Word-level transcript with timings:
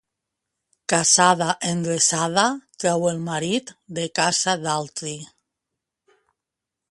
Casada 0.93 1.49
endreçada 1.71 2.45
treu 2.83 3.05
el 3.13 3.21
marit 3.27 3.73
de 3.99 4.05
casa 4.21 4.55
d'altri. 4.67 5.17